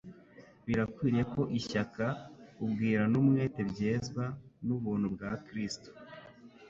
[0.65, 2.05] Birakwiriye ko ishyaka,
[2.63, 4.23] ubwira n'umwete byezwa
[4.65, 5.89] n'ubuntu bwa Kristo